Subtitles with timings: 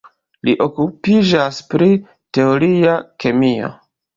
[0.47, 1.91] Li okupiĝas pri
[2.39, 3.71] teoria kemio.